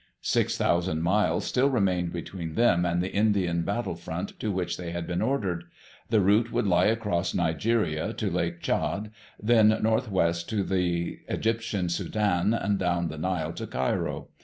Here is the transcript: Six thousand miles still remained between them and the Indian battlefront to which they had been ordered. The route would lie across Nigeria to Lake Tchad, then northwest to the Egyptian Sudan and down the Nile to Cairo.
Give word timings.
Six 0.23 0.57
thousand 0.57 1.03
miles 1.03 1.45
still 1.45 1.69
remained 1.69 2.11
between 2.11 2.55
them 2.55 2.85
and 2.87 3.03
the 3.03 3.13
Indian 3.13 3.61
battlefront 3.61 4.29
to 4.39 4.51
which 4.51 4.75
they 4.75 4.89
had 4.89 5.05
been 5.05 5.21
ordered. 5.21 5.65
The 6.09 6.21
route 6.21 6.51
would 6.51 6.65
lie 6.65 6.85
across 6.87 7.35
Nigeria 7.35 8.11
to 8.13 8.31
Lake 8.31 8.63
Tchad, 8.63 9.11
then 9.39 9.77
northwest 9.83 10.49
to 10.49 10.63
the 10.63 11.19
Egyptian 11.29 11.87
Sudan 11.87 12.51
and 12.55 12.79
down 12.79 13.09
the 13.09 13.17
Nile 13.19 13.53
to 13.53 13.67
Cairo. 13.67 14.29